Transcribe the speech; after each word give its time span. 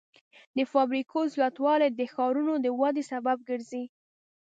د 0.57 0.59
فابریکو 0.71 1.19
زیاتوالی 1.35 1.89
د 1.93 2.01
ښارونو 2.13 2.53
د 2.65 2.67
ودې 2.79 3.03
سبب 3.11 3.37
ګرځي. 3.49 3.83